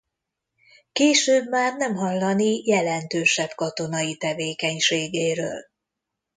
[0.91, 5.65] Később már nem hallani jelentősebb katonai tevékenységéről.